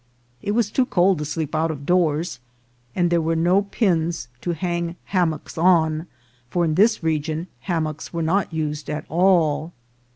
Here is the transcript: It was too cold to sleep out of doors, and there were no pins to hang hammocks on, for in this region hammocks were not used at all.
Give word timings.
It 0.41 0.53
was 0.53 0.71
too 0.71 0.87
cold 0.87 1.19
to 1.19 1.25
sleep 1.25 1.53
out 1.53 1.69
of 1.69 1.85
doors, 1.85 2.39
and 2.95 3.11
there 3.11 3.21
were 3.21 3.35
no 3.35 3.61
pins 3.61 4.29
to 4.41 4.53
hang 4.55 4.95
hammocks 5.05 5.59
on, 5.59 6.07
for 6.49 6.65
in 6.65 6.73
this 6.73 7.03
region 7.03 7.45
hammocks 7.69 8.11
were 8.11 8.23
not 8.23 8.51
used 8.51 8.89
at 8.89 9.05
all. 9.09 9.73